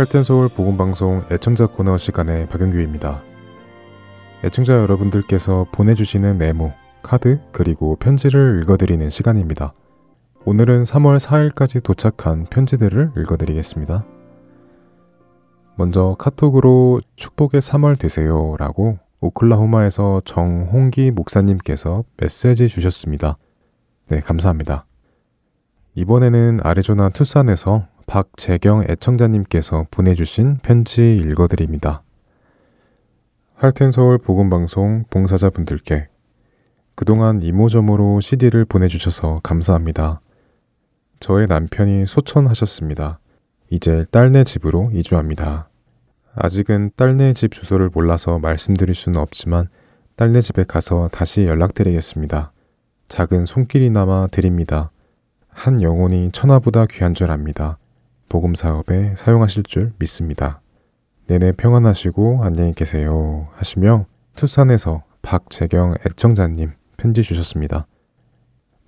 [0.00, 3.20] 할텐서울 보건방송 애청자 코너 시간의 박영규입니다.
[4.42, 9.74] 애청자 여러분들께서 보내주시는 메모, 카드, 그리고 편지를 읽어드리는 시간입니다.
[10.46, 14.02] 오늘은 3월 4일까지 도착한 편지들을 읽어드리겠습니다.
[15.76, 23.36] 먼저 카톡으로 축복의 3월 되세요 라고 오클라호마에서 정홍기 목사님께서 메시지 주셨습니다.
[24.08, 24.86] 네, 감사합니다.
[25.94, 32.02] 이번에는 아리조나 투싼에서 박재경 애청자님께서 보내주신 편지 읽어드립니다.
[33.54, 36.08] 할텐서울 복음방송 봉사자분들께
[36.96, 40.20] 그동안 이모저모로 CD를 보내주셔서 감사합니다.
[41.20, 43.20] 저의 남편이 소천하셨습니다.
[43.70, 45.68] 이제 딸네 집으로 이주합니다.
[46.34, 49.68] 아직은 딸네 집 주소를 몰라서 말씀드릴 수는 없지만
[50.16, 52.50] 딸네 집에 가서 다시 연락드리겠습니다.
[53.06, 54.90] 작은 손길이나마 드립니다.
[55.46, 57.78] 한 영혼이 천하보다 귀한 줄 압니다.
[58.30, 60.62] 복음 사업에 사용하실 줄 믿습니다.
[61.26, 63.48] 내내 평안하시고 안녕히 계세요.
[63.56, 64.06] 하시며
[64.36, 67.88] 투싼에서 박재경 애청자님 편지 주셨습니다.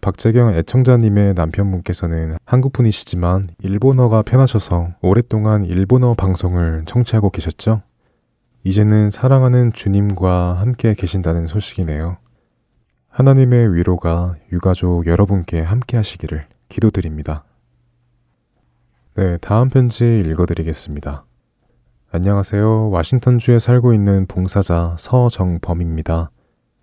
[0.00, 7.82] 박재경 애청자님의 남편분께서는 한국분이시지만 일본어가 편하셔서 오랫동안 일본어 방송을 청취하고 계셨죠?
[8.62, 12.16] 이제는 사랑하는 주님과 함께 계신다는 소식이네요.
[13.08, 17.44] 하나님의 위로가 유가족 여러분께 함께 하시기를 기도드립니다.
[19.14, 21.26] 네, 다음 편지 읽어드리겠습니다.
[22.12, 22.88] 안녕하세요.
[22.88, 26.30] 와싱턴주에 살고 있는 봉사자 서정범입니다.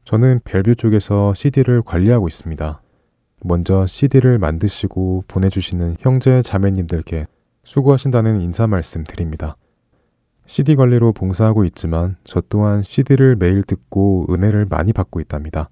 [0.05, 2.83] 저는 벨뷰 쪽에서 CD를 관리하고 있습니다.
[3.45, 7.25] 먼저 CD를 만드시고 보내주시는 형제 자매님들께
[7.63, 9.57] 수고하신다는 인사 말씀 드립니다.
[10.45, 15.71] CD 관리로 봉사하고 있지만 저 또한 CD를 매일 듣고 은혜를 많이 받고 있답니다.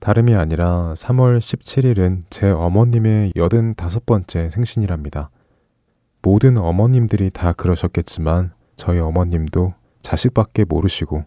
[0.00, 5.30] 다름이 아니라 3월 17일은 제 어머님의 85번째 생신이랍니다.
[6.24, 11.24] 모든 어머님들이 다 그러셨겠지만 저희 어머님도 자식밖에 모르시고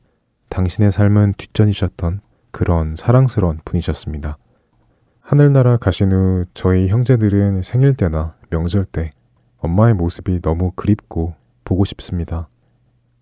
[0.50, 4.40] 당신의 삶은 뒷전이셨던 그런 사랑스러운 분이셨습니다.
[5.20, 9.12] 하늘나라 가신 후 저희 형제들은 생일 때나 명절 때
[9.60, 12.50] 엄마의 모습이 너무 그립고 보고 싶습니다.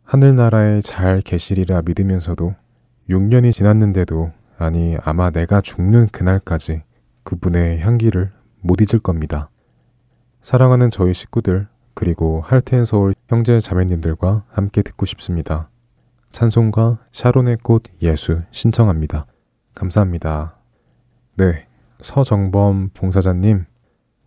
[0.03, 2.55] 하늘나라에 잘 계시리라 믿으면서도
[3.09, 6.83] 6년이 지났는데도 아니, 아마 내가 죽는 그날까지
[7.23, 8.31] 그분의 향기를
[8.61, 9.49] 못 잊을 겁니다.
[10.45, 15.71] 사랑하는 저희 식구들, 그리고 할텐 서울 형제 자매님들과 함께 듣고 싶습니다.
[16.31, 19.25] 찬송과 샤론의 꽃 예수 신청합니다.
[19.73, 20.55] 감사합니다.
[21.37, 21.65] 네,
[22.03, 23.65] 서정범 봉사자님,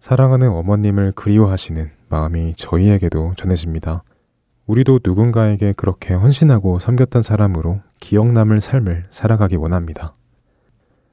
[0.00, 4.02] 사랑하는 어머님을 그리워하시는 마음이 저희에게도 전해집니다.
[4.66, 10.16] 우리도 누군가에게 그렇게 헌신하고 섬겼던 사람으로 기억 남을 삶을 살아가기 원합니다.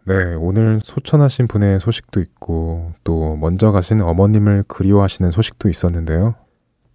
[0.07, 6.35] 네, 오늘 소천하신 분의 소식도 있고 또 먼저 가신 어머님을 그리워하시는 소식도 있었는데요.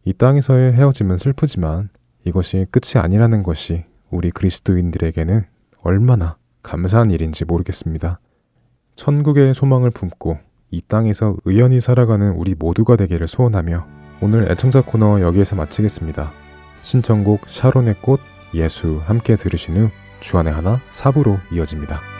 [0.04, 1.88] 이 땅에서의 헤어짐은 슬프지만
[2.24, 5.44] 이것이 끝이 아니라는 것이 우리 그리스도인들에게는
[5.82, 8.20] 얼마나 감사한 일인지 모르겠습니다.
[8.94, 10.38] 천국의 소망을 품고
[10.70, 13.86] 이 땅에서 의연히 살아가는 우리 모두가 되기를 소원하며
[14.20, 16.30] 오늘 애청자 코너 여기에서 마치겠습니다.
[16.82, 18.20] 신청곡 샤론의 꽃
[18.54, 19.90] 예수 함께 들으신 후
[20.20, 22.19] 주안의 하나 사부로 이어집니다.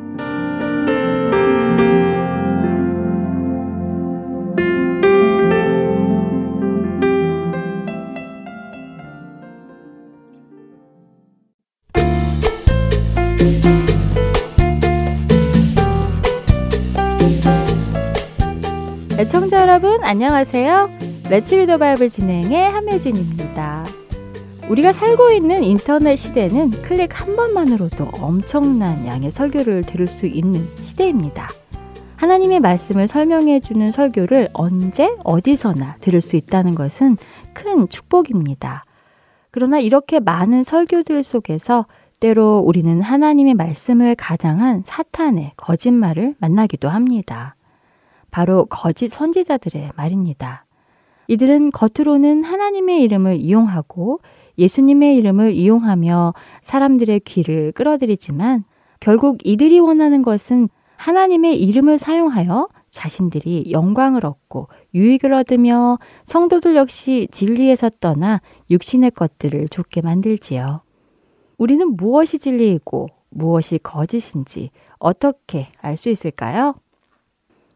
[19.21, 20.89] 애청자 여러분 안녕하세요.
[21.29, 23.85] Let's Read the Bible 진행의 함혜진입니다.
[24.67, 31.49] 우리가 살고 있는 인터넷 시대는 클릭 한 번만으로도 엄청난 양의 설교를 들을 수 있는 시대입니다.
[32.15, 37.15] 하나님의 말씀을 설명해 주는 설교를 언제 어디서나 들을 수 있다는 것은
[37.53, 38.85] 큰 축복입니다.
[39.51, 41.85] 그러나 이렇게 많은 설교들 속에서
[42.19, 47.55] 때로 우리는 하나님의 말씀을 가장한 사탄의 거짓말을 만나기도 합니다.
[48.31, 50.65] 바로 거짓 선지자들의 말입니다.
[51.27, 54.19] 이들은 겉으로는 하나님의 이름을 이용하고
[54.57, 58.63] 예수님의 이름을 이용하며 사람들의 귀를 끌어들이지만
[58.99, 67.89] 결국 이들이 원하는 것은 하나님의 이름을 사용하여 자신들이 영광을 얻고 유익을 얻으며 성도들 역시 진리에서
[67.99, 70.81] 떠나 육신의 것들을 좋게 만들지요.
[71.57, 76.75] 우리는 무엇이 진리이고 무엇이 거짓인지 어떻게 알 수 있을까요?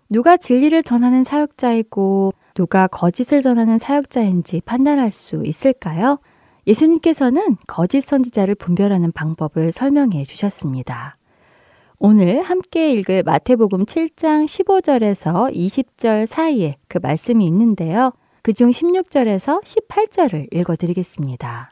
[0.10, 6.20] 누가 진리를 전하는 사역자이고 누가 거짓을 전하는 사역자인지 판단할 수 있을까요?
[6.68, 11.18] 예수님께서는 거짓 선지자를 분별하는 방법을 설명해 주셨습니다.
[11.98, 18.12] 오늘 함께 읽을 마태복음 7장 15절에서 20절 사이에 그 말씀이 있는데요.
[18.42, 21.72] 그중 16절에서 18절을 읽어 드리겠습니다.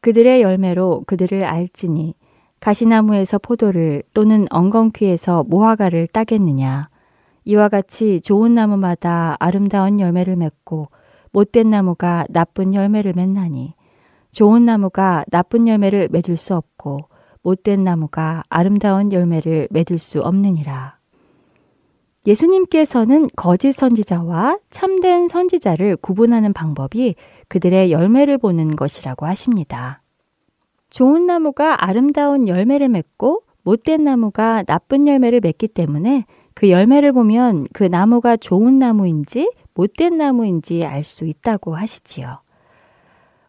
[0.00, 2.14] 그들의 열매로 그들을 알지니
[2.60, 6.88] 가시나무에서 포도를 또는 엉겅퀴에서 모화가를 따겠느냐.
[7.44, 10.88] 이와 같이 좋은 나무마다 아름다운 열매를 맺고
[11.32, 13.74] 못된 나무가 나쁜 열매를 맺나니
[14.32, 17.08] 좋은 나무가 나쁜 열매를 맺을 수 없고
[17.42, 20.98] 못된 나무가 아름다운 열매를 맺을 수 없느니라.
[22.26, 27.14] 예수님께서는 거짓 선지자와 참된 선지자를 구분하는 방법이
[27.48, 30.02] 그들의 열매를 보는 것이라고 하십니다.
[30.90, 37.84] 좋은 나무가 아름다운 열매를 맺고 못된 나무가 나쁜 열매를 맺기 때문에 그 열매를 보면 그
[37.84, 42.40] 나무가 좋은 나무인지 못된 나무인지 알 수 있다고 하시지요.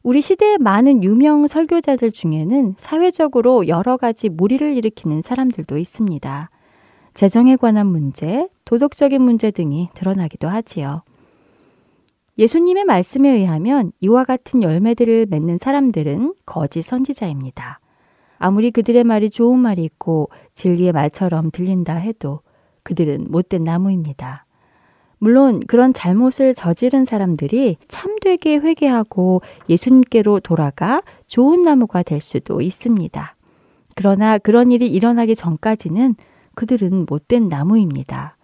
[0.04, 6.50] 우리 시대의 많은 유명 설교자들 중에는 사회적으로 여러 가지 무리를 일으키는 사람들도 있습니다.
[7.14, 11.02] 재정에 관한 문제, 도덕적인 문제 등이 드러나기도 하지요.
[12.40, 17.82] 예수님의 말씀에 의하면 이와 같은 열매들을 맺는 사람들은 거짓 선지자입니다.
[18.38, 22.40] 아무리 그들의 말이 좋은 말이 있고 진리의 말처럼 들린다 해도
[22.84, 24.46] 그들은 못된 나무입니다.
[25.18, 33.36] 물론 그런 잘못을 저지른 사람들이 참되게 회개하고 예수님께로 돌아가 좋은 나무가 될 수도 있습니다.
[33.98, 36.16] 그러나 그런 일이 일어나기 전까지는
[36.56, 38.38] 그들은 못된 나무입니다.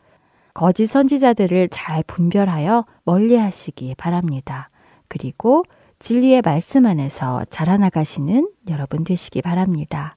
[0.56, 4.70] 거짓 선지자들을 잘 분별하여 멀리 하시기 바랍니다.
[5.10, 5.66] 그리고
[6.00, 10.16] 진리의 말씀 안에서 자라나가시는 여러분 되시기 바랍니다.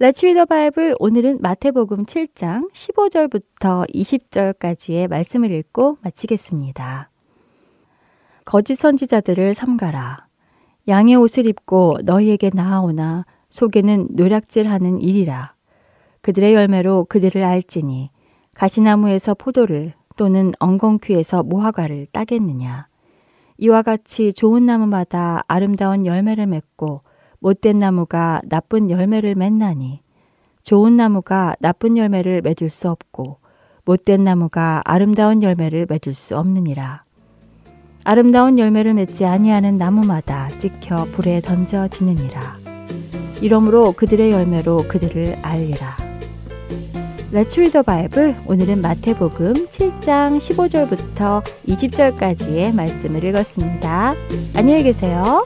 [0.00, 0.94] Let's read the Bible.
[0.98, 7.10] 오늘은 마태복음 7장 15절부터 20절까지의 말씀을 읽고 마치겠습니다.
[8.46, 10.28] 거짓 선지자들을 삼가라.
[10.88, 15.52] 양의 옷을 입고 너희에게 나아오나 속에는 노략질하는 일이라.
[16.22, 18.10] 그들의 열매로 그들을 알지니
[18.58, 22.88] 가시나무에서 포도를 또는 엉겅퀴에서 무화과를 따겠느냐.
[23.58, 27.02] 이와 같이 좋은 나무마다 아름다운 열매를 맺고
[27.38, 30.00] 못된 나무가 나쁜 열매를 맺나니
[30.64, 33.38] 좋은 나무가 나쁜 열매를 맺을 수 없고
[33.84, 37.04] 못된 나무가 아름다운 열매를 맺을 수 없느니라.
[38.02, 42.58] 아름다운 열매를 맺지 아니하는 나무마다 찍혀 불에 던져지느니라.
[43.40, 46.17] 이러므로 그들의 열매로 그들을 알리라.
[47.30, 48.36] Let's read.
[48.46, 54.14] 오늘은 마태복음 7장 15절부터 20절까지의 말씀을 읽었습니다.
[54.54, 55.44] 안녕히 계세요.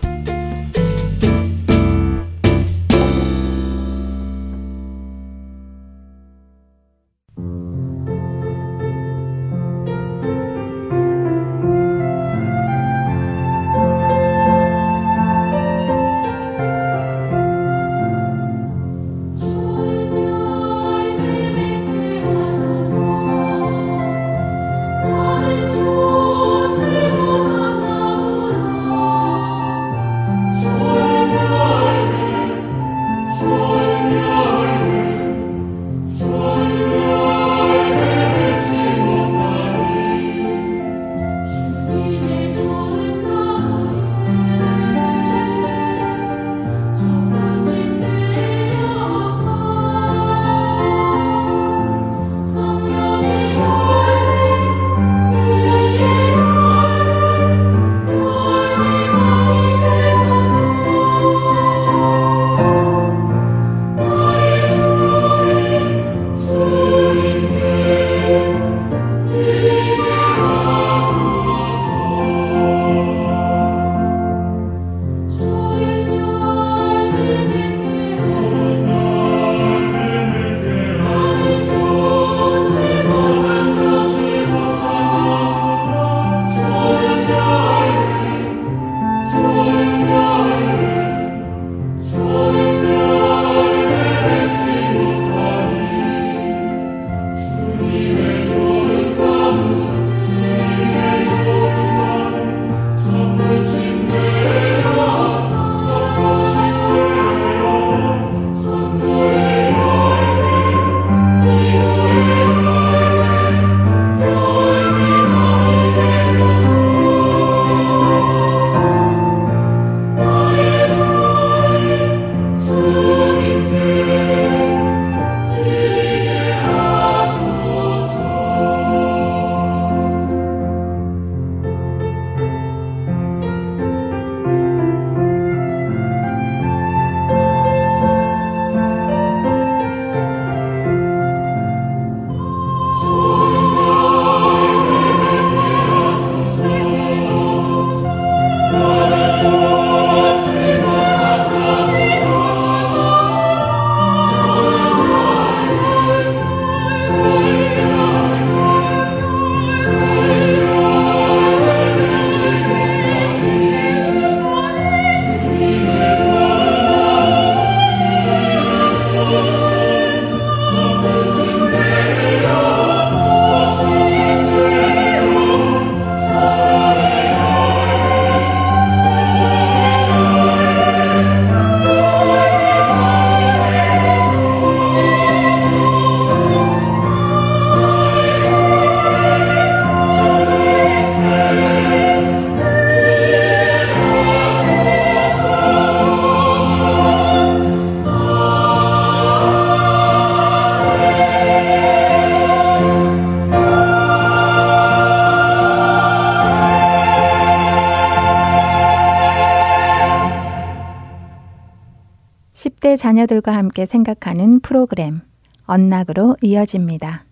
[212.92, 215.20] 10대 자녀들과 함께 생각하는 프로그램
[215.66, 217.24] 언락으로 이어집니다.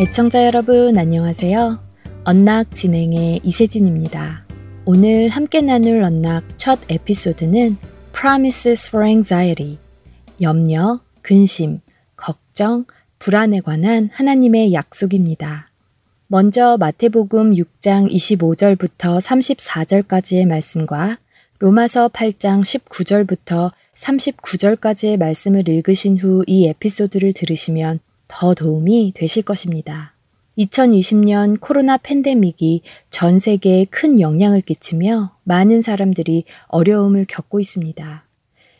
[0.00, 1.78] 애청자 여러분 안녕하세요.
[2.24, 4.44] 언락 진행의 이세진입니다.
[4.84, 7.78] 오늘 함께 나눌 언락 첫 에피소드는
[8.12, 9.78] Promises for Anxiety
[10.42, 11.80] 염려, 근심,
[12.16, 12.84] 걱정,
[13.18, 15.55] 불안에 관한 하나님의 약속입니다.
[16.28, 21.18] 먼저 마태복음 6장 25절부터 34절까지의 말씀과
[21.60, 30.14] 로마서 8장 19절부터 39절까지의 말씀을 읽으신 후 이 에피소드를 들으시면 더 도움이 되실 것입니다.
[30.58, 38.24] 2020년 코로나 팬데믹이 전 세계에 큰 영향을 끼치며 많은 사람들이 어려움을 겪고 있습니다.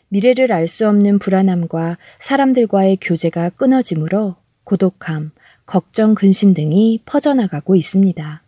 [0.09, 4.35] 미래를 알 수 없는 불안함과 사람들과의 교제가 끊어지므로
[4.65, 5.31] 고독함,
[5.67, 8.41] 걱정, 근심 등이 퍼져나가고 있습니다.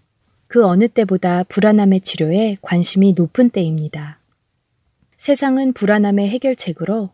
[0.47, 4.19] 그 어느 때보다 불안함의 치료에 관심이 높은 때입니다.
[5.17, 7.09] 세상은 불안함의 해결책으로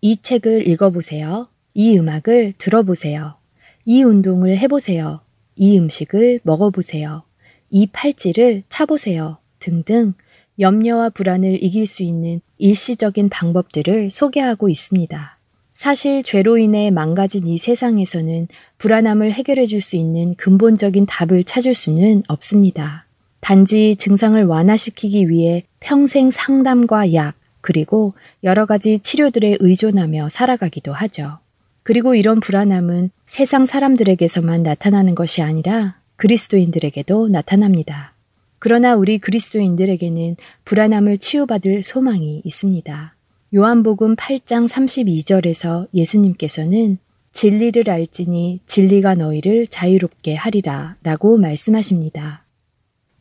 [0.00, 1.48] 이 책을 읽어보세요.
[1.74, 3.36] 이 음악을 들어보세요.
[3.84, 5.20] 이 운동을 해보세요.
[5.56, 7.24] 이 음식을 먹어보세요.
[7.68, 9.38] 이 팔찌를 차보세요.
[9.58, 10.14] 등등
[10.58, 15.39] 염려와 불안을 이길 수 있는 일시적인 방법들을 소개하고 있습니다.
[15.72, 18.48] 사실 죄로 인해 망가진 이 세상에서는
[18.78, 23.06] 불안함을 해결해 줄 수 있는 근본적인 답을 찾을 수는 없습니다.
[23.40, 31.38] 단지 증상을 완화시키기 위해 평생 상담과 약, 그리고 여러 가지 치료들에 의존하며 살아가기도 하죠.
[31.82, 38.14] 그리고 이런 불안함은 세상 사람들에게서만 나타나는 것이 아니라 그리스도인들에게도 나타납니다.
[38.58, 40.36] 그러나 우리 그리스도인들에게는
[40.66, 43.14] 불안함을 치유받을 소망이 있습니다.
[43.52, 46.98] 요한복음 8장 32절에서 예수님께서는
[47.32, 52.44] 진리를 알지니 진리가 너희를 자유롭게 하리라 라고 말씀하십니다.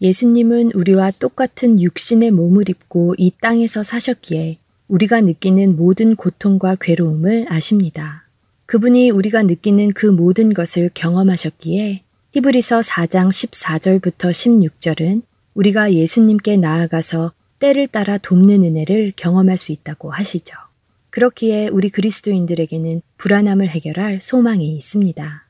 [0.03, 8.27] 예수님은 우리와 똑같은 육신의 몸을 입고 이 땅에서 사셨기에 우리가 느끼는 모든 고통과 괴로움을 아십니다.
[8.67, 15.23] 그분이 우리가 느끼는 그 모든 것을 경험하셨기에 히브리서 4장 14절부터 16절은
[15.55, 20.55] 우리가 예수님께 나아가서 때를 따라 돕는 은혜를 경험할 수 있다고 하시죠.
[21.09, 25.47] 그렇기에 우리 그리스도인들에게는 불안함을 해결할 소망이 있습니다.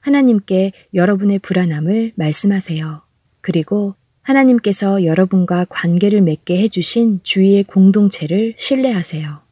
[0.00, 3.02] 하나님께 여러분의 불안함을 말씀하세요.
[3.40, 9.42] 그리고 하나님께서 여러분과 관계를 맺게 해주신 주위의 공동체를 신뢰하세요.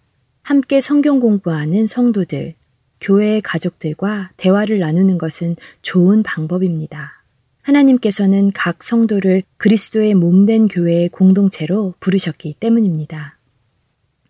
[0.42, 2.54] 함께 성경 공부하는 성도들,
[3.00, 7.19] 교회의 가족들과 대화를 나누는 것은 좋은 방법입니다.
[7.62, 13.38] 하나님께서는 각 성도를 그리스도의 몸된 교회의 공동체로 부르셨기 때문입니다.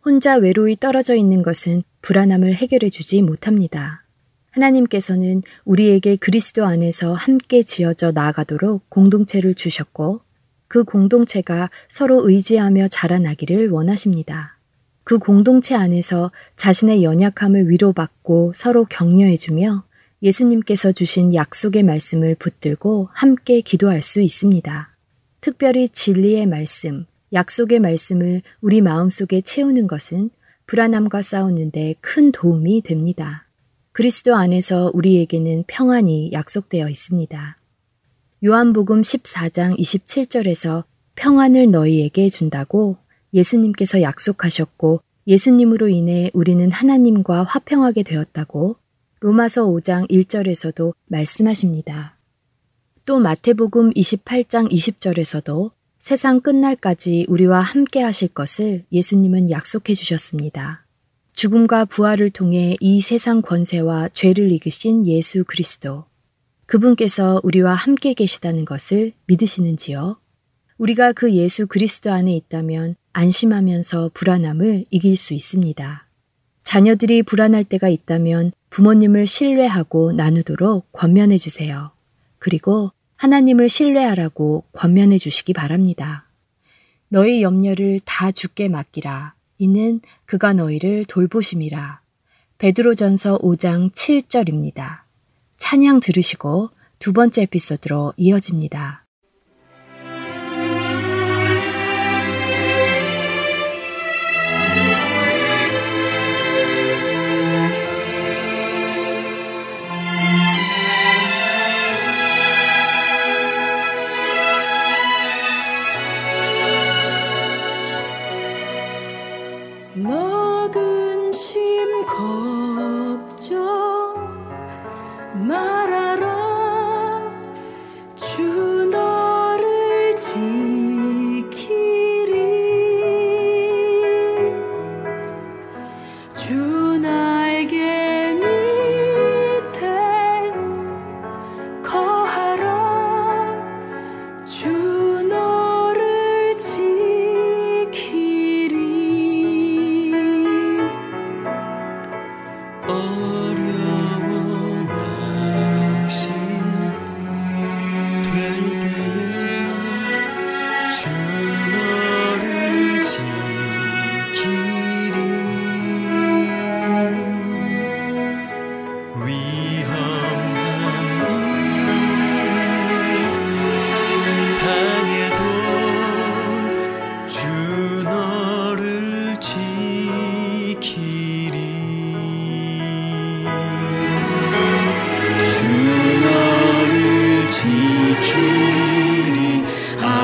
[0.05, 4.05] 혼자 외로이 떨어져 있는 것은 불안함을 해결해 주지 못합니다.
[4.51, 10.23] 하나님께서는 우리에게 그리스도 안에서 함께 지어져 나아가도록 공동체를 주셨고
[10.67, 14.59] 그 공동체가 서로 의지하며 자라나기를 원하십니다.
[15.05, 19.85] 그 공동체 안에서 자신의 연약함을 위로받고 서로 격려해주며
[20.23, 24.97] 예수님께서 주신 약속의 말씀을 붙들고 함께 기도할 수 있습니다.
[25.41, 30.31] 특별히 진리의 말씀, 약속의 말씀을 우리 마음속에 채우는 것은
[30.67, 33.47] 불안함과 싸우는데 큰 도움이 됩니다.
[33.93, 37.59] 그리스도 안에서 우리에게는 평안이 약속되어 있습니다.
[38.45, 40.85] 요한복음 14장 27절에서
[41.17, 42.97] 평안을 너희에게 준다고
[43.35, 48.77] 예수님께서 약속하셨고 예수님으로 인해 우리는 하나님과 화평하게 되었다고
[49.23, 52.17] 로마서 5장 1절에서도 말씀하십니다.
[53.05, 60.87] 또 마태복음 28장 20절에서도 세상 끝날까지 우리와 함께 하실 것을 예수님은 약속해 주셨습니다.
[61.35, 66.07] 죽음과 부활을 통해 이 세상 권세와 죄를 이기신 예수 그리스도.
[66.65, 70.19] 그분께서 우리와 함께 계시다는 것을 믿으시는지요?
[70.79, 76.07] 우리가 그 예수 그리스도 안에 있다면 안심하면서 불안함을 이길 수 있습니다.
[76.63, 81.91] 자녀들이 불안할 때가 있다면 부모님을 신뢰하고 나누도록 권면해 주세요.
[82.39, 86.27] 그리고 하나님을 신뢰하라고 권면해 주시기 바랍니다.
[87.09, 89.35] 너희 염려를 다 주께 맡기라.
[89.59, 92.01] 이는 그가 너희를 돌보심이라.
[92.59, 95.01] 베드로전서 5장 7절입니다.
[95.57, 99.00] 찬양 들으시고 두 번째 에피소드로 이어집니다.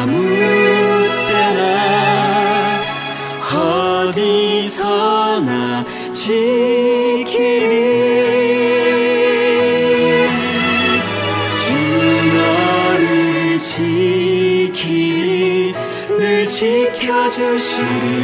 [0.06, 0.22] 아무
[1.26, 1.60] 때나
[4.12, 7.74] 어디서나 지키리
[11.60, 11.66] 주
[12.36, 14.94] 너를 지키리
[16.16, 18.15] 늘 지켜주시리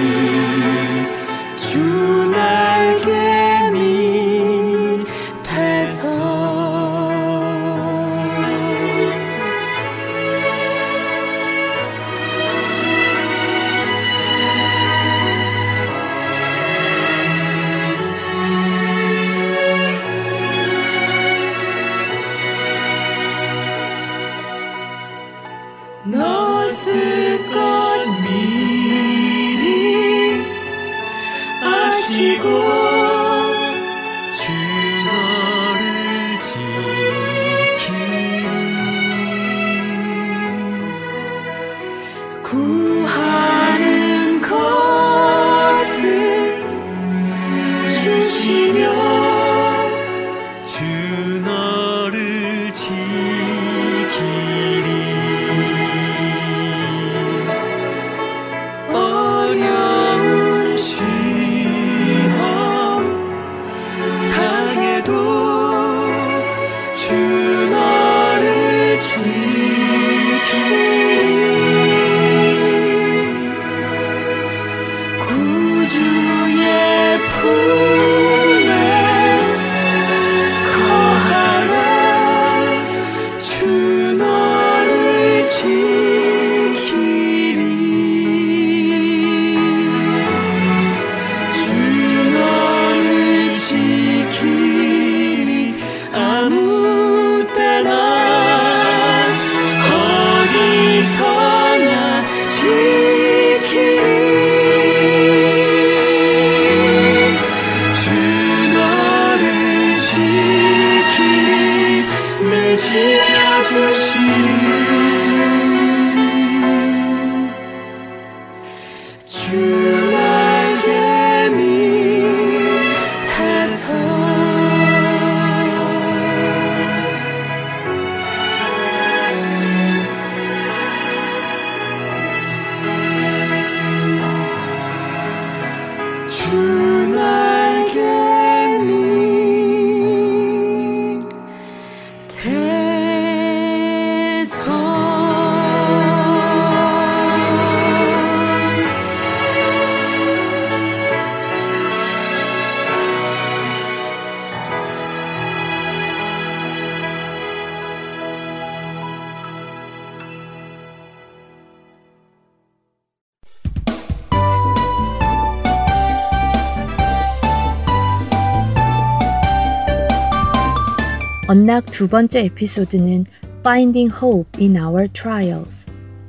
[171.92, 173.26] 두 번째 에피소드는
[173.60, 175.84] Finding Hope in Our Trials.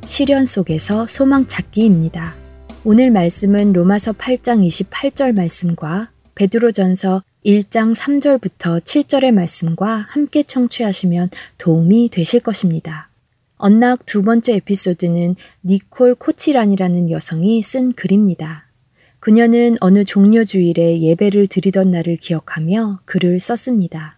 [0.06, 2.36] 시련 속에서 소망 찾기입니다.
[2.84, 12.42] 오늘 말씀은 로마서 8장 28절 말씀과 베드로전서 1장 3절부터 7절의 말씀과 함께 청취하시면 도움이 되실
[12.42, 13.10] 것입니다.
[13.56, 18.68] 언락 두 번째 에피소드는 니콜 코치란이라는 여성이 쓴 글입니다.
[19.22, 24.18] 그녀는 어느 종려주일에 예배를 드리던 날을 기억하며 글을 썼습니다.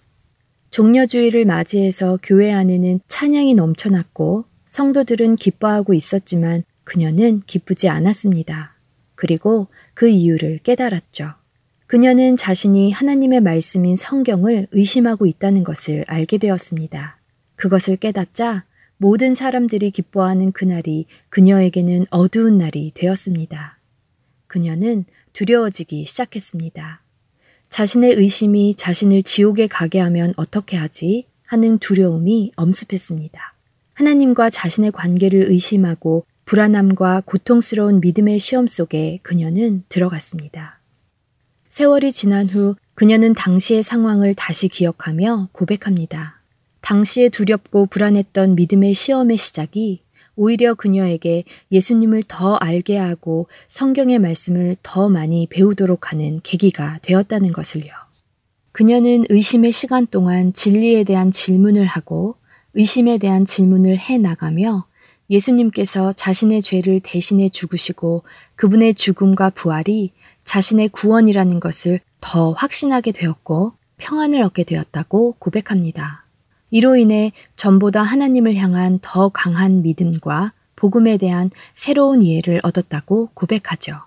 [0.76, 8.76] 종려주의를 맞이해서 교회 안에는 찬양이 넘쳐났고 성도들은 기뻐하고 있었지만 그녀는 기쁘지 않았습니다.
[9.16, 11.30] 그리고 그 이유를 깨달았죠.
[11.88, 17.22] 그녀는 자신이 하나님의 말씀인 성경을 의심하고 있다는 것을 알게 되었습니다.
[17.56, 18.66] 그것을 깨닫자
[18.98, 23.80] 모든 사람들이 기뻐하는 그날이 그녀에게는 어두운 날이 되었습니다.
[24.48, 27.05] 그녀는 두려워지기 시작했습니다.
[27.70, 31.26] 자신의 의심이 자신을 지옥에 가게 하면 어떻게 하지?
[31.46, 33.54] 하는 두려움이 엄습했습니다.
[33.94, 40.80] 하나님과 자신의 관계를 의심하고 불안함과 고통스러운 믿음의 시험 속에 그녀는 들어갔습니다.
[41.68, 46.42] 세월이 지난 후 그녀는 당시의 상황을 다시 기억하며 고백합니다.
[46.82, 50.05] 당시에 두렵고 불안했던 믿음의 시험의 시작이
[50.36, 57.92] 오히려 그녀에게 예수님을 더 알게 하고 성경의 말씀을 더 많이 배우도록 하는 계기가 되었다는 것을요.
[58.72, 62.36] 그녀는 의심의 시간 동안 진리에 대한 질문을 하고
[62.74, 64.86] 의심에 대한 질문을 해 나가며
[65.30, 68.24] 예수님께서 자신의 죄를 대신해 죽으시고
[68.56, 70.12] 그분의 죽음과 부활이
[70.44, 76.25] 자신의 구원이라는 것을 더 확신하게 되었고 평안을 얻게 되었다고 고백합니다.
[76.76, 84.02] 이로 인해 전보다 하나님을 향한 더 강한 믿음과 복음에 대한 새로운 이해를 얻었다고 고백하죠.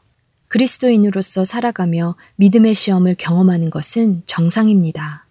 [0.48, 5.24] 그리스도인으로서 살아가며 믿음의 시험을 경험하는 것은 정상입니다.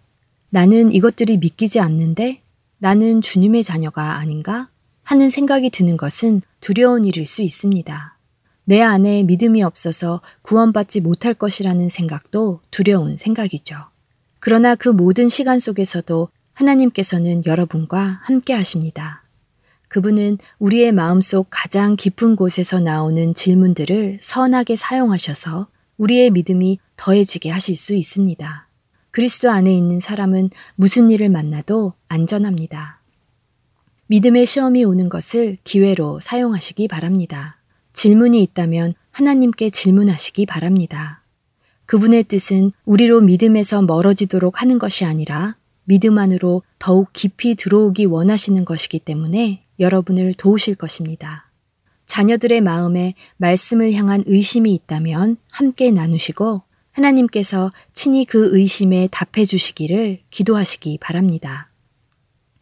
[0.50, 2.42] 나는 이것들이 믿기지 않는데
[2.78, 4.68] 나는 주님의 자녀가 아닌가?
[5.04, 8.18] 하는 생각이 드는 것은 두려운 일일 수 있습니다.
[8.64, 13.76] 내 안에 믿음이 없어서 구원받지 못할 것이라는 생각도 두려운 생각이죠.
[14.40, 19.22] 그러나 그 모든 시간 속에서도 하나님께서는 여러분과 함께 하십니다.
[19.86, 27.94] 그분은 우리의 마음속 가장 깊은 곳에서 나오는 질문들을 선하게 사용하셔서 우리의 믿음이 더해지게 하실 수
[27.94, 28.68] 있습니다.
[29.10, 33.00] 그리스도 안에 있는 사람은 무슨 일을 만나도 안전합니다.
[34.08, 37.58] 믿음의 시험이 오는 것을 기회로 사용하시기 바랍니다.
[37.92, 41.22] 질문이 있다면 하나님께 질문하시기 바랍니다.
[41.86, 45.56] 그분의 뜻은 우리로 믿음에서 멀어지도록 하는 것이 아니라
[45.88, 51.50] 믿음 안으로 더욱 깊이 들어오기 원하시는 것이기 때문에 여러분을 도우실 것입니다.
[52.04, 56.60] 자녀들의 마음에 말씀을 향한 의심이 있다면 함께 나누시고
[56.92, 61.70] 하나님께서 친히 그 의심에 답해 주시기를 기도하시기 바랍니다.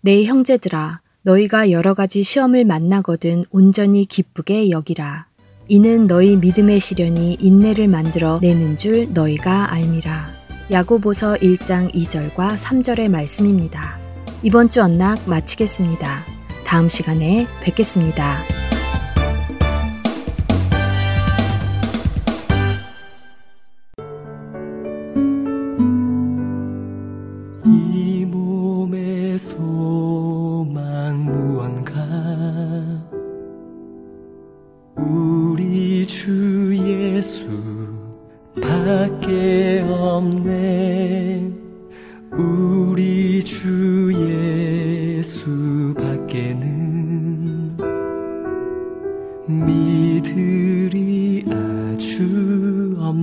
[0.03, 5.27] 내 형제들아, 너희가 여러 가지 시험을 만나거든 온전히 기쁘게 여기라.
[5.67, 10.46] 이는 너희 믿음의 시련이 인내를 만들어 내는 줄 너희가 알미라.
[10.71, 13.99] 야고보서 1장 2절과 3절의 말씀입니다.
[14.43, 16.23] 이번 주 언락 마치겠습니다.
[16.65, 18.39] 다음 시간에 뵙겠습니다.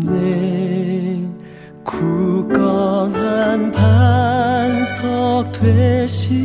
[0.03, 1.33] 없는
[1.83, 6.42] 굳건한 반석 되시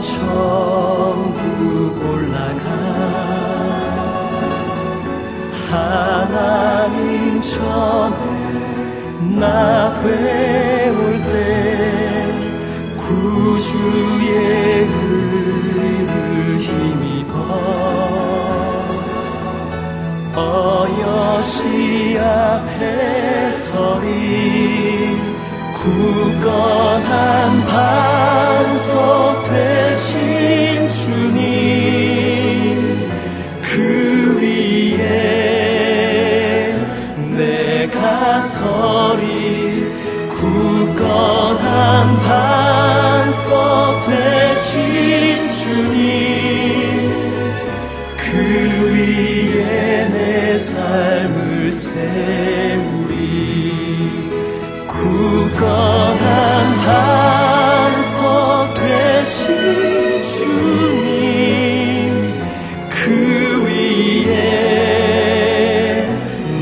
[0.00, 1.32] 천국
[2.04, 2.66] 올라가
[5.70, 8.16] 하나님 전에
[9.38, 11.34] 나 배울 때
[12.96, 14.28] 구주의
[14.86, 17.34] 의를 힘입어
[20.36, 25.05] 어여시 앞에 서리.
[25.86, 31.38] 굳건한 반석 되신 주님
[33.62, 35.04] 그 위에
[37.36, 39.92] 내가 서리
[40.28, 47.14] 굳건한 반석 되신 주님
[48.16, 48.26] 그
[48.92, 52.95] 위에 내 삶을 세우
[55.06, 56.18] 굳건한
[57.94, 61.04] 반석 되신 주님
[62.88, 64.34] 그 위에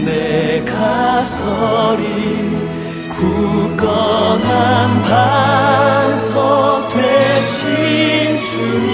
[0.05, 2.05] 내가 서리
[3.09, 8.94] 굳건한 반석 되신 주님.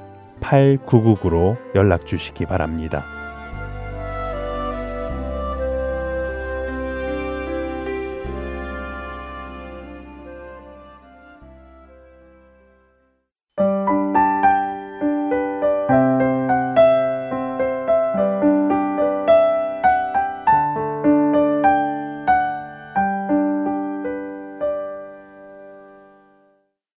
[0.41, 3.05] 602-866-8999로 연락 주시기 바랍니다.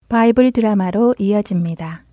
[0.08, 2.11] 바이블 드라마로 이어집니다.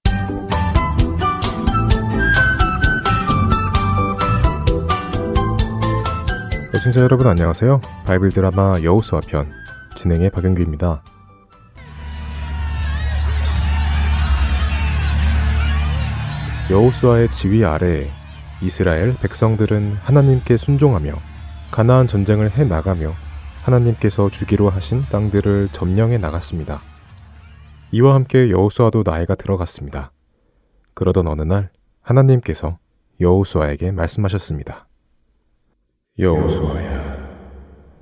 [6.78, 7.80] 애청자 여러분 안녕하세요.
[8.06, 9.50] 바이블 드라마 여호수아 편
[9.96, 11.02] 진행의 박영규입니다.
[16.70, 18.08] 여호수아의 지휘 아래에
[18.62, 21.14] 이스라엘 백성들은 하나님께 순종하며
[21.72, 23.10] 가나안 전쟁을 해 나가며
[23.64, 26.80] 하나님께서 주기로 하신 땅들을 점령해 나갔습니다.
[27.90, 30.12] 이와 함께 여호수아도 나이가 들어갔습니다.
[30.94, 32.78] 그러던 어느 날 하나님께서
[33.20, 34.87] 여호수아에게 말씀하셨습니다.
[36.20, 37.16] 여호수아야,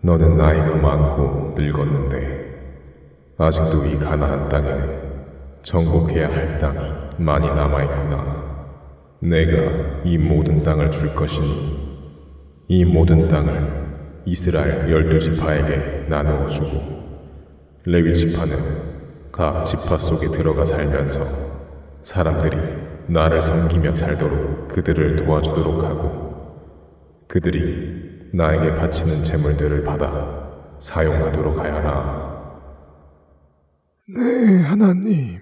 [0.00, 2.46] 너는 나이가 많고 늙었는데
[3.36, 5.00] 아직도 이 가나안 땅에는
[5.62, 6.78] 정복해야 할 땅이
[7.18, 8.46] 많이 남아 있구나.
[9.20, 12.06] 내가 이 모든 땅을 줄 것이니
[12.68, 16.70] 이 모든 땅을 이스라엘 열두 지파에게 나누어 주고
[17.84, 18.56] 레위 지파는
[19.30, 21.20] 각 지파 속에 들어가 살면서
[22.02, 22.56] 사람들이
[23.08, 26.25] 나를 섬기며 살도록 그들을 도와주도록 하고
[27.28, 32.26] 그들이 나에게 바치는 재물들을 받아 사용하도록 하여라.
[34.08, 35.40] 네, 하나님.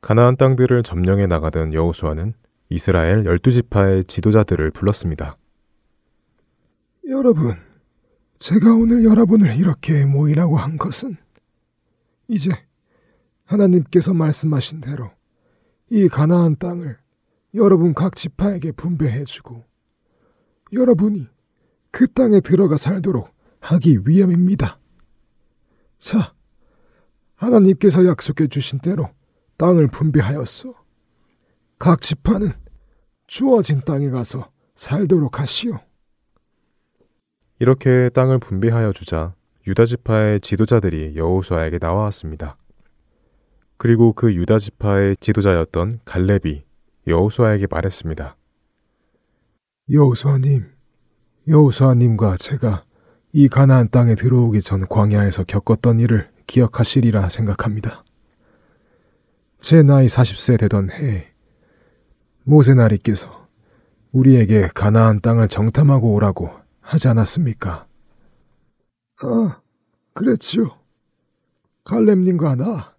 [0.00, 2.34] 가나안 땅들을 점령해 나가던 여호수아는
[2.70, 5.36] 이스라엘 열두 지파의 지도자들을 불렀습니다.
[7.08, 7.56] 여러분,
[8.38, 11.16] 제가 오늘 여러분을 이렇게 모이라고 한 것은
[12.28, 12.52] 이제
[13.46, 15.10] 하나님께서 말씀하신 대로
[15.90, 16.98] 이 가나안 땅을
[17.54, 19.64] 여러분 각 지파에게 분배해 주고
[20.72, 21.28] 여러분이
[21.90, 24.78] 그 땅에 들어가 살도록 하기 위함입니다.
[25.98, 26.34] 자,
[27.34, 29.10] 하나님께서 약속해 주신 대로
[29.56, 30.74] 땅을 분배하였어.
[31.78, 32.52] 각 지파는
[33.26, 35.78] 주어진 땅에 가서 살도록 하시오.
[37.58, 39.34] 이렇게 땅을 분배하여 주자
[39.66, 42.56] 유다 지파의 지도자들이 여호수아에게 나와왔습니다.
[43.76, 46.64] 그리고 그 유다 지파의 지도자였던 갈렙이
[47.06, 48.36] 여호수아에게 말했습니다.
[49.90, 50.66] 여호수아님,
[51.46, 52.84] 여호수아님과 제가
[53.32, 58.04] 이 가나안 땅에 들어오기 전 광야에서 겪었던 일을 기억하시리라 생각합니다.
[59.60, 61.32] 제 나이 40세 되던 해
[62.44, 63.48] 모세나리께서
[64.12, 66.50] 우리에게 가나안 땅을 정탐하고 오라고
[66.82, 67.86] 하지 않았습니까?
[69.22, 69.60] 아,
[70.12, 70.78] 그랬지요.
[71.84, 72.94] 갈렙님과 나,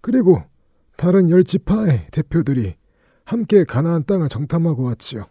[0.00, 0.42] 그리고
[0.96, 2.76] 다른 열 지파의 대표들이
[3.26, 5.26] 함께 가나안 땅을 정탐하고 왔지요.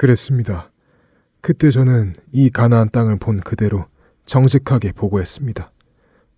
[0.00, 0.72] 그랬습니다.
[1.42, 3.84] 그때 저는 이 가나안 땅을 본 그대로
[4.24, 5.70] 정직하게 보고했습니다.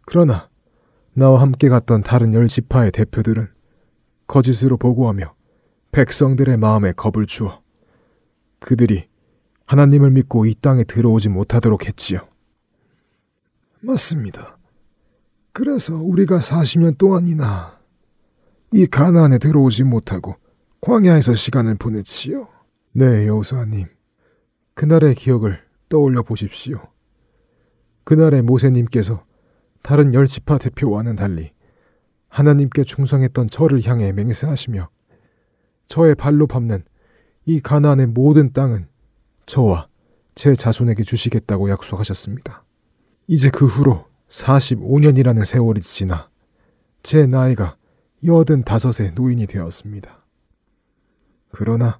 [0.04, 0.48] 그러나
[1.14, 3.46] 나와 함께 갔던 다른 열 지파의 대표들은
[4.26, 5.32] 거짓으로 보고하며
[5.92, 7.62] 백성들의 마음에 겁을 주어
[8.58, 9.06] 그들이
[9.66, 12.26] 하나님을 믿고 이 땅에 들어오지 못하도록 했지요.
[13.80, 14.58] 맞습니다.
[15.52, 17.78] 그래서 우리가 40년 동안이나
[18.72, 20.34] 이 가나안에 들어오지 못하고
[20.80, 22.51] 광야에서 시간을 보냈지요.
[22.95, 23.86] 네, 여호수아님.
[24.74, 26.88] 그날의 기억을 떠올려 보십시오.
[28.05, 29.24] 그날의 모세님께서
[29.82, 31.53] 다른 열 지파 대표와는 달리
[32.28, 34.90] 하나님께 충성했던 저를 향해 맹세하시며
[35.86, 36.84] 저의 발로 밟는
[37.47, 38.88] 이 가나안의 모든 땅은
[39.47, 39.88] 저와
[40.34, 42.62] 제 자손에게 주시겠다고 약속하셨습니다.
[43.26, 46.28] 이제 그 후로 45년이라는 세월이 지나
[47.03, 47.76] 제 나이가
[48.22, 50.24] 85의 노인이 되었습니다.
[51.51, 51.99] 그러나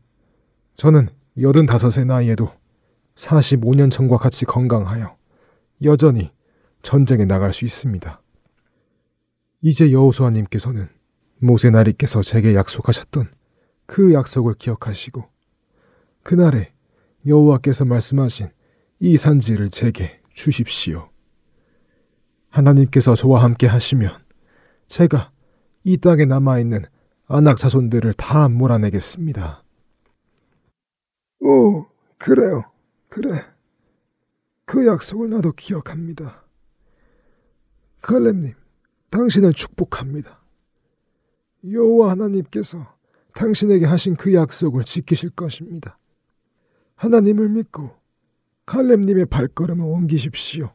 [0.77, 2.51] 저는 85의 나이에도
[3.15, 5.17] 45년 전과 같이 건강하여
[5.83, 6.31] 여전히
[6.83, 8.21] 전쟁에 나갈 수 있습니다.
[9.61, 10.89] 이제 여호수아님께서는
[11.39, 13.31] 모세나리께서 제게 약속하셨던
[13.87, 15.25] 그 약속을 기억하시고
[16.23, 16.73] 그날에
[17.27, 18.51] 여호와께서 말씀하신
[19.01, 21.11] 이 산지를 제게 주십시오.
[22.49, 24.19] 하나님께서 저와 함께 하시면
[24.89, 25.31] 제가
[25.85, 26.85] 이 땅에 남아있는
[27.27, 29.65] 안악 자손들을 다 몰아내겠습니다.
[31.43, 31.87] 오,
[32.19, 32.65] 그래요.
[33.09, 33.45] 그래.
[34.65, 36.45] 그 약속을 나도 기억합니다.
[38.01, 38.55] 칼렘님,
[39.11, 40.41] 당신을 축복합니다.
[41.69, 42.95] 여호와 하나님께서
[43.35, 45.99] 당신에게 하신 그 약속을 지키실 것입니다.
[46.95, 47.91] 하나님을 믿고
[48.67, 50.71] 칼렘님의 발걸음을 옮기십시오.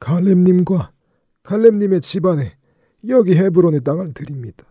[0.00, 0.92] 칼렘님과
[1.44, 2.56] 칼렘님의 집안에
[3.08, 4.64] 여기 헤브론의 땅을 드립니다.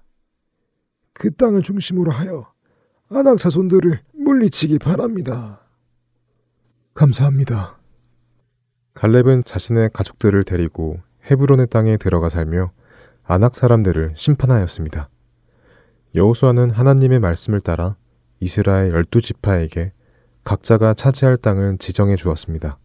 [1.13, 2.51] 그 땅을 중심으로 하여
[3.09, 5.61] 아낙 자손들을 물리치기 바랍니다.
[6.93, 7.78] 감사합니다.
[8.93, 10.99] 갈렙은 자신의 가족들을 데리고
[11.30, 12.71] 헤브론의 땅에 들어가 살며
[13.24, 15.09] 아낙 사람들을 심판하였습니다.
[16.15, 17.95] 여호수아는 하나님의 말씀을 따라
[18.39, 19.93] 이스라엘 열두 지파에게
[20.43, 22.78] 각자가 차지할 땅을 지정해 주었습니다.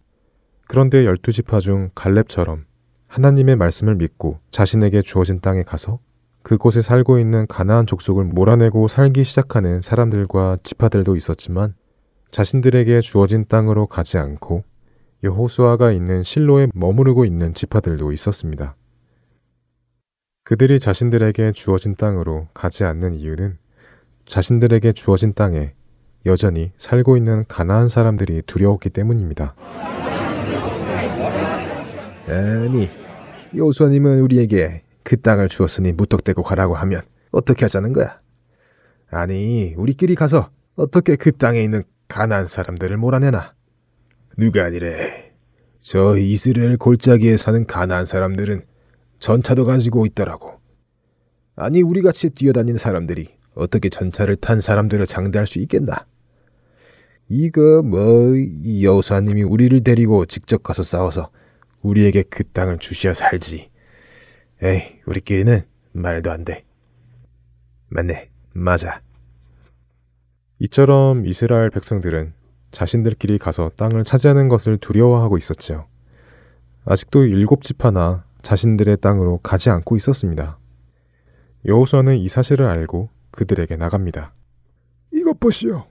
[0.67, 2.65] 그런데 열두 지파 중 갈렙처럼
[3.09, 5.99] 하나님의 말씀을 믿고 자신에게 주어진 땅에 가서
[6.43, 11.75] 그곳에 살고 있는 가나안 족속을 몰아내고 살기 시작하는 사람들과 지파들도 있었지만
[12.31, 14.65] 자신들에게 주어진 땅으로 가지 않고
[15.25, 18.77] 여호수아가 있는 실로에 머무르고 있는 지파들도 있었습니다.
[20.45, 23.59] 그들이 자신들에게 주어진 땅으로 가지 않는 이유는
[24.25, 25.73] 자신들에게 주어진 땅에
[26.25, 29.55] 여전히 살고 있는 가나안 사람들이 두려웠기 때문입니다.
[32.27, 32.89] 아니,
[33.55, 37.01] 요수아님은 우리에게 그 땅을 주었으니 무턱대고 가라고 하면
[37.31, 38.21] 어떻게 하자는 거야?
[39.09, 43.55] 아니, 우리끼리 가서 어떻게 그 땅에 있는 가난 사람들을 몰아내나?
[44.37, 45.33] 누가 아니래.
[45.81, 48.67] 저 이스라엘 골짜기에 사는 가난 사람들은
[49.19, 50.61] 전차도 가지고 있더라고.
[51.57, 56.05] 아니, 우리같이 뛰어다니는 사람들이 어떻게 전차를 탄 사람들을 상대할 수 있겠나?
[57.31, 58.35] 이거 뭐
[58.83, 61.31] 여호수아님이 우리를 데리고 직접 가서 싸워서
[61.81, 63.71] 우리에게 그 땅을 주시어 살지.
[64.63, 66.65] 에이, 우리끼리는 말도 안 돼.
[67.89, 69.01] 맞네, 맞아.
[70.59, 72.33] 이처럼 이스라엘 백성들은
[72.73, 75.87] 자신들끼리 가서 땅을 차지하는 것을 두려워하고 있었지요.
[76.85, 80.59] 아직도 일곱 집 하나 자신들의 땅으로 가지 않고 있었습니다.
[81.65, 84.35] 여호수아는 이 사실을 알고 그들에게 나갑니다.
[85.13, 85.87] 이것 보시오.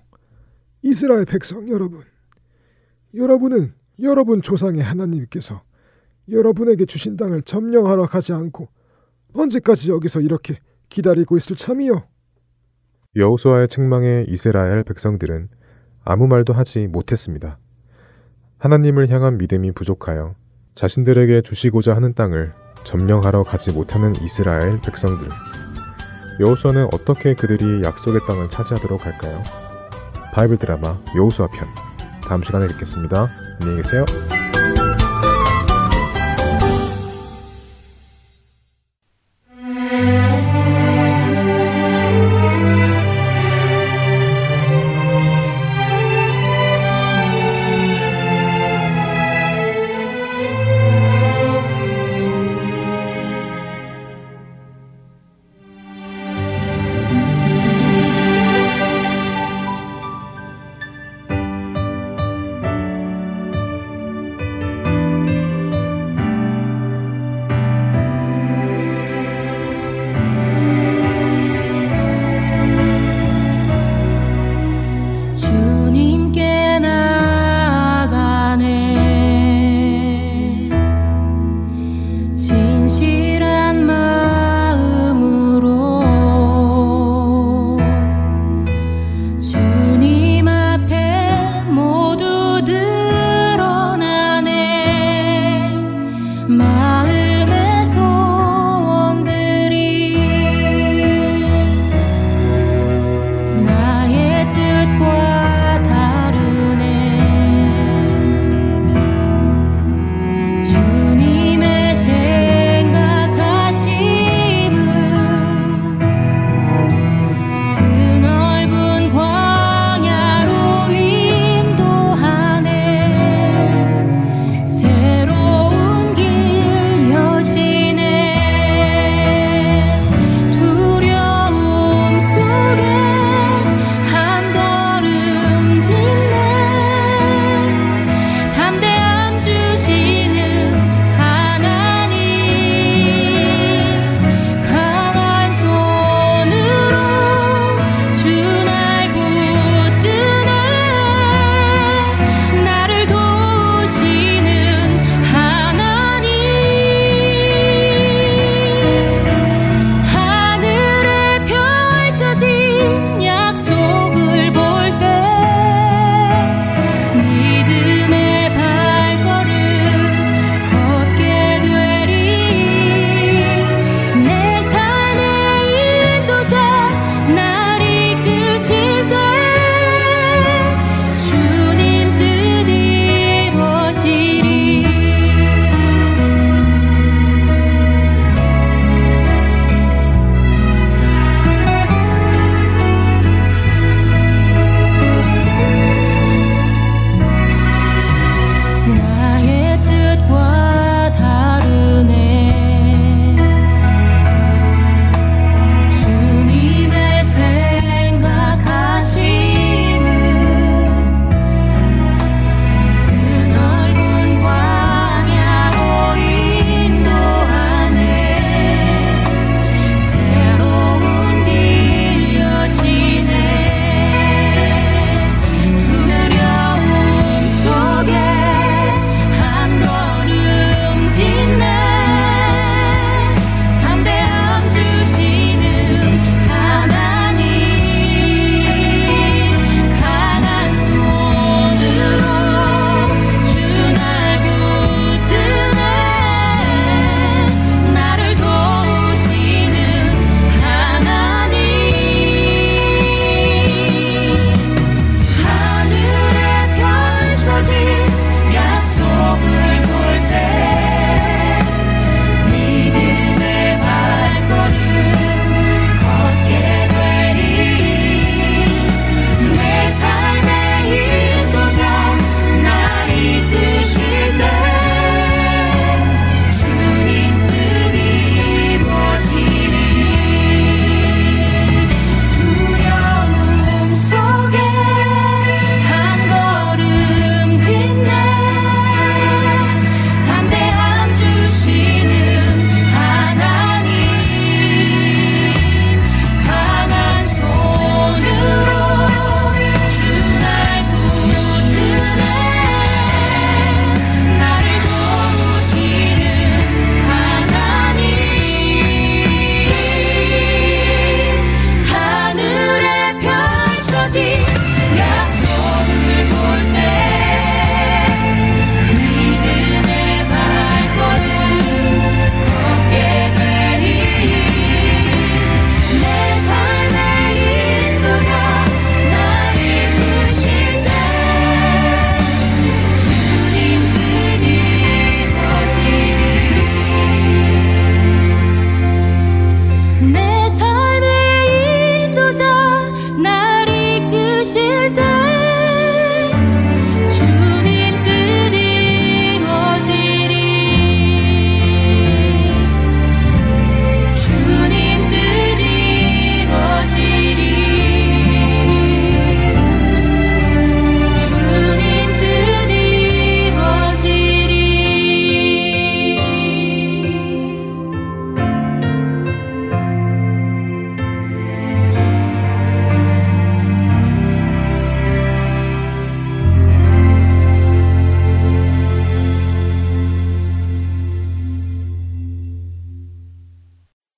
[0.82, 2.03] 이스라엘 백성 여러분.
[3.15, 5.63] 여러분은 여러분 조상의 하나님께서
[6.32, 8.67] 여러분에게 주신 땅을 점령하러 가지 않고
[9.34, 10.59] 언제까지 여기서 이렇게
[10.89, 12.03] 기다리고 있을 참이요?
[13.15, 15.49] 여호수아의 책망에 이스라엘 백성들은
[16.03, 17.59] 아무 말도 하지 못했습니다.
[18.59, 20.36] 하나님을 향한 믿음이 부족하여
[20.75, 22.53] 자신들에게 주시고자 하는 땅을
[22.84, 25.28] 점령하러 가지 못하는 이스라엘 백성들.
[26.39, 29.41] 여호수아는 어떻게 그들이 약속의 땅을 차지하도록 할까요?
[30.34, 31.67] 바이블 드라마 여호수아 편
[32.21, 33.30] 다음 시간에 뵙겠습니다.
[33.59, 34.05] 안녕히 계세요.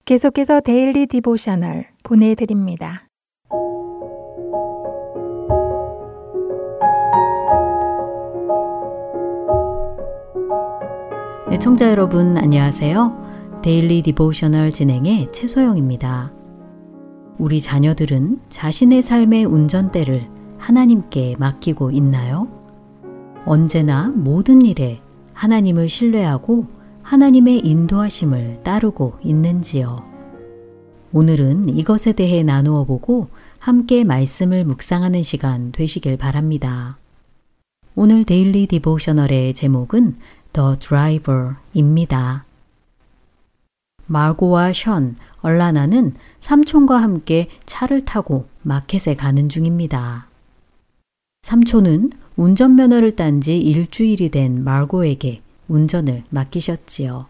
[0.10, 3.08] 계속해서 Daily Devotional 보내드립니다.
[11.52, 13.60] 애청자 여러분 안녕하세요.
[13.62, 16.34] Daily Devotional 진행의 최소영입니다.
[17.38, 22.48] 우리 자녀들은 자신의 삶의 운전대를 하나님께 맡기고 있나요?
[23.46, 24.98] 언제나 모든 일에
[25.36, 26.79] 하나님을 신뢰하고
[27.10, 30.06] 하나님의 인도하심을 따르고 있는지요?
[31.12, 37.00] 오늘은 이것에 대해 나누어 보고 함께 말씀을 묵상하는 시간 되시길 바랍니다.
[37.96, 40.18] 오늘 Daily Devotional의 제목은
[40.54, 42.46] The Driver입니다.
[44.06, 50.28] 마고와 션, 얼라나는 삼촌과 함께 차를 타고 마켓에 가는 중입니다.
[51.42, 57.28] 삼촌은 운전면허를 딴 지 일주일이 된 말고에게 운전을 맡기셨지요.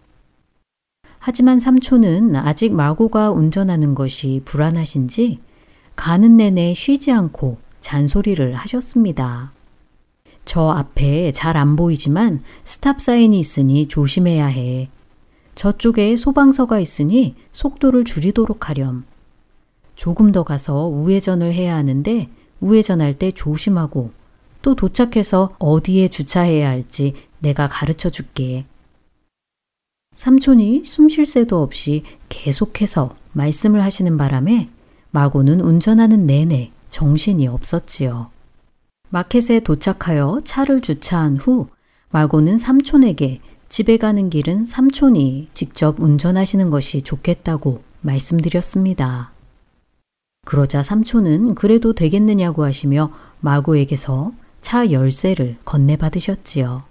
[1.20, 5.38] 하지만 삼촌은 아직 마고가 운전하는 것이 불안하신지
[5.94, 9.52] 가는 내내 쉬지 않고 잔소리를 하셨습니다.
[10.44, 14.88] 저 앞에 잘 안 보이지만 스탑 사인이 있으니 조심해야 해.
[15.54, 19.04] 저쪽에 소방서가 있으니 속도를 줄이도록 하렴.
[19.94, 22.26] 조금 더 가서 우회전을 해야 하는데
[22.60, 24.10] 우회전할 때 조심하고
[24.62, 28.64] 또 도착해서 어디에 주차해야 할지 내가 가르쳐 줄게.
[30.14, 34.68] 삼촌이 숨 쉴 새도 없이 계속해서 말씀을 하시는 바람에
[35.10, 38.30] 마고는 운전하는 내내 정신이 없었지요.
[39.08, 41.68] 마켓에 도착하여 차를 주차한 후
[42.10, 49.30] 마고는 삼촌에게 집에 가는 길은 삼촌이 직접 운전하시는 것이 좋겠다고 말씀드렸습니다.
[50.44, 56.89] 그러자 삼촌은 그래도 되겠느냐고 하시며 마고에게서 차 열쇠를 건네받으셨지요.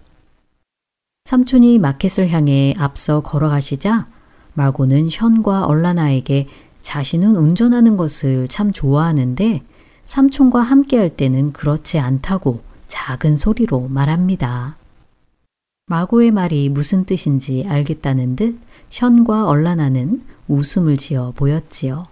[1.30, 4.08] 삼촌이 마켓을 향해 앞서 걸어가시자
[4.56, 6.48] 마고는 션과 얼라나에게
[6.82, 9.62] 자신은 운전하는 것을 참 좋아하는데
[10.08, 14.76] 삼촌과 함께 할 때는 그렇지 않다고 작은 소리로 말합니다.
[15.86, 18.60] 마고의 말이 무슨 뜻인지 알겠다는 듯
[18.90, 22.08] 션과 얼라나는 웃음을 지어 보였지요.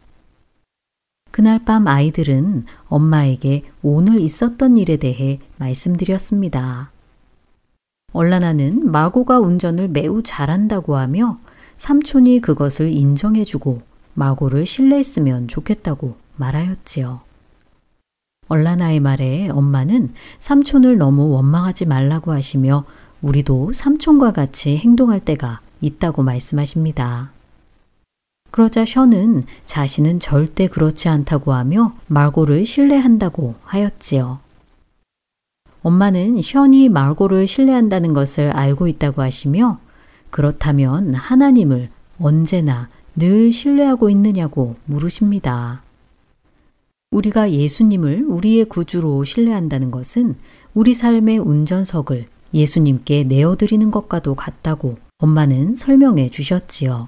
[1.31, 6.91] 그날 밤 아이들은 엄마에게 오늘 있었던 일에 대해 말씀드렸습니다.
[8.13, 11.37] 얼라나는 마고가 운전을 매우 잘한다고 하며
[11.77, 13.81] 삼촌이 그것을 인정해주고
[14.13, 17.19] 마고를 신뢰했으면 좋겠다고 말하였지요.
[18.47, 22.85] 얼라나의 말에 엄마는 삼촌을 너무 원망하지 말라고 하시며
[23.21, 27.31] 우리도 삼촌과 같이 행동할 때가 있다고 말씀하십니다.
[28.51, 34.46] 그러자 션은 자신은 절대 그렇지 않다고 하며 말고를 신뢰한다고 하였지요.
[35.87, 39.79] 엄마는 션이 말고를 신뢰한다는 것을 알고 있다고 하시며
[40.31, 41.87] 그렇다면 하나님을
[42.19, 45.81] 언제나 늘 신뢰하고 있느냐고 물으십니다.
[47.11, 50.35] 우리가 예수님을 우리의 구주로 신뢰한다는 것은
[50.73, 57.07] 우리 삶의 운전석을 예수님께 내어드리는 것과도 같다고 엄마는 설명해 주셨지요.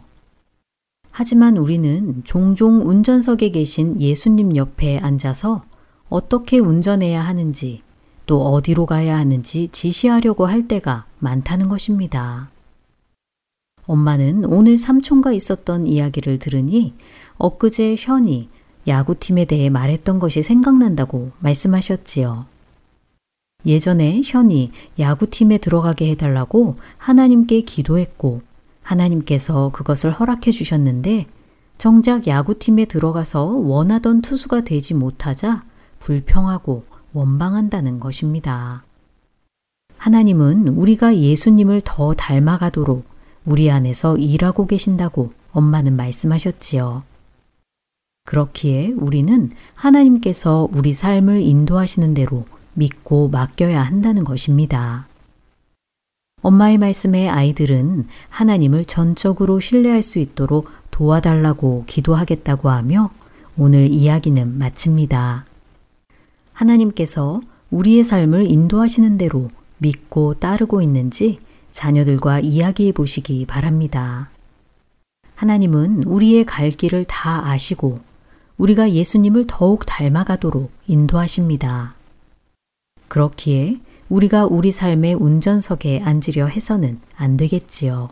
[1.12, 5.64] 하지만 우리는 종종 운전석에 계신 예수님 옆에 앉아서
[6.08, 7.82] 어떻게 운전해야 하는지
[8.30, 12.52] 또 어디로 가야 하는지 지시하려고 할 때가 많다는 것입니다.
[13.88, 16.94] 엄마는 오늘 삼촌과 있었던 이야기를 들으니
[17.40, 18.50] 엊그제 션이
[18.88, 22.46] 야구팀에 대해 말했던 것이 생각난다고 말씀하셨지요.
[23.66, 28.42] 예전에 션이 야구팀에 들어가게 해달라고 하나님께 기도했고
[28.84, 31.26] 하나님께서 그것을 허락해 주셨는데
[31.80, 35.64] 정작 야구팀에 들어가서 원하던 투수가 되지 못하자
[35.98, 38.84] 불평하고 원망한다는 것입니다.
[39.98, 43.06] 하나님은 우리가 예수님을 더 닮아가도록
[43.46, 47.04] 우리 안에서 일하고 계신다고 엄마는 말씀하셨지요.
[48.26, 52.46] 그렇기에 우리는 하나님께서 우리 삶을 인도하시는 대로
[52.76, 55.08] 믿고 맡겨야 한다는 것입니다.
[56.42, 63.10] 엄마의 말씀에 아이들은 하나님을 전적으로 신뢰할 수 있도록 도와달라고 기도하겠다고 하며
[63.58, 65.49] 오늘 이야기는 마칩니다.
[66.60, 67.40] 하나님께서
[67.72, 69.48] 우리의 삶을 인도하시는 대로
[69.78, 71.40] 믿고 따르고 있는지
[71.72, 74.30] 자녀들과 이야기해 보시기 바랍니다.
[75.36, 78.00] 하나님은 우리의 갈 길을 다 아시고
[78.58, 81.96] 우리가 예수님을 더욱 닮아가도록 인도하십니다.
[83.08, 83.80] 그렇기에
[84.10, 88.10] 우리가 우리 삶의 운전석에 앉으려 해서는 안 되겠지요.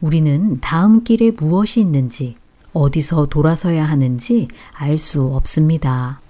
[0.00, 2.34] 우리는 다음 길에 무엇이 있는지,
[2.72, 6.21] 어디서 돌아서야 하는지 알 수 없습니다.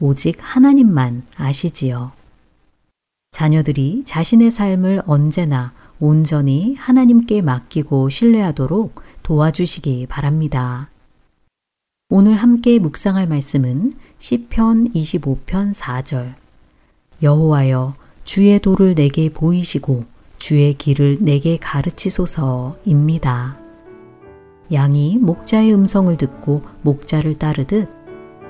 [0.00, 2.12] 오직 하나님만 아시지요.
[3.30, 10.88] 자녀들이 자신의 삶을 언제나 온전히 하나님께 맡기고 신뢰하도록 도와주시기 바랍니다.
[12.08, 16.34] 오늘 함께 묵상할 말씀은 시편 25편 4절
[17.22, 20.04] 여호와여 주의 도를 내게 보이시고
[20.38, 23.56] 주의 길을 내게 가르치소서입니다.
[24.72, 28.01] 양이 목자의 음성을 듣고 목자를 따르듯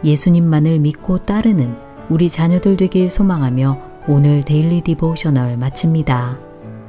[0.04, 1.74] 예수님만을 믿고 따르는
[2.08, 3.78] 우리 자녀들 되길 소망하며
[4.08, 6.38] 오늘 데일리 디보셔널 마칩니다.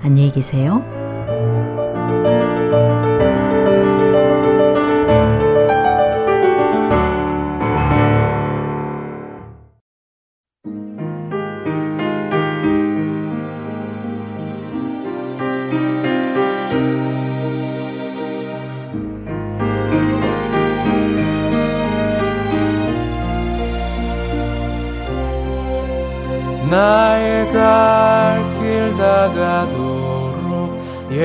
[0.01, 1.02] 안녕히 계세요.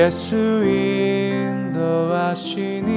[0.09, 0.35] 예수
[1.71, 2.89] 인도하시니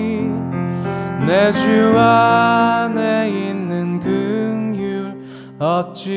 [1.27, 5.13] 내 주 안에 있는 긍휼
[5.59, 6.11] 어찌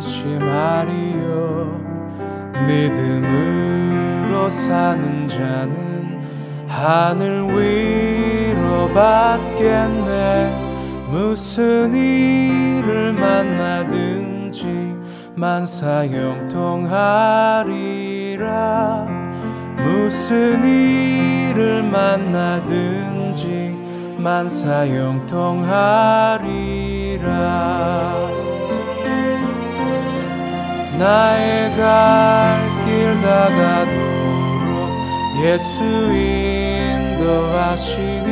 [0.00, 1.28] 의심하리요?
[2.66, 6.22] 믿음으로 사는 자는
[6.66, 10.56] 하늘 위로 받겠네.
[11.10, 14.94] 무슨 일을 만나든지
[15.34, 16.92] 만사 형통하리라
[19.84, 23.76] 무슨 일을 만나든지
[24.18, 25.02] 만사형통하리라.
[30.98, 34.90] 나의 갈 길 다가도록
[35.42, 35.82] 예수
[37.32, 38.22] 인도하시니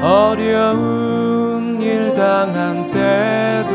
[0.00, 3.74] 어려운 일 당한 때도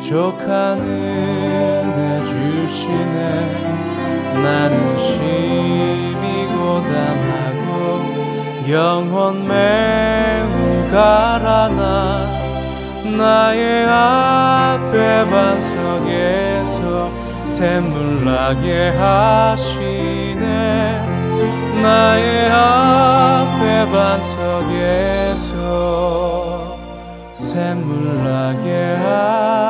[0.00, 3.89] 족한 은혜 주시네
[4.42, 7.68] 나는 심히 고담하고
[8.70, 12.26] 영혼 매우 가라나
[13.16, 17.10] 나의 앞에 반석에서
[17.46, 20.40] 샘물 나게 하시네.
[21.82, 25.50] 나의 앞에 반석에서
[27.32, 29.69] 샘물 나게 하시네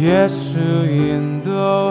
[0.00, 1.90] 예수 인도하셨네